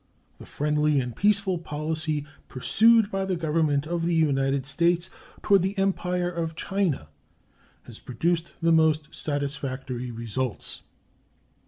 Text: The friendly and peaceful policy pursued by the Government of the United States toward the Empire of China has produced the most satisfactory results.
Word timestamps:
The 0.39 0.47
friendly 0.47 0.99
and 0.99 1.15
peaceful 1.15 1.59
policy 1.59 2.25
pursued 2.47 3.11
by 3.11 3.23
the 3.23 3.35
Government 3.35 3.85
of 3.85 4.03
the 4.03 4.15
United 4.15 4.65
States 4.65 5.11
toward 5.43 5.61
the 5.61 5.77
Empire 5.77 6.31
of 6.31 6.55
China 6.55 7.09
has 7.83 7.99
produced 7.99 8.55
the 8.63 8.71
most 8.71 9.13
satisfactory 9.13 10.09
results. 10.09 10.81